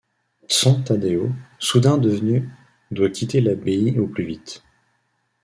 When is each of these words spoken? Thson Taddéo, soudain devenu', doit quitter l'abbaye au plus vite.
Thson 0.47 0.81
Taddéo, 0.81 1.29
soudain 1.59 1.99
devenu', 1.99 2.49
doit 2.91 3.11
quitter 3.11 3.39
l'abbaye 3.39 3.99
au 3.99 4.07
plus 4.07 4.25
vite. 4.25 4.63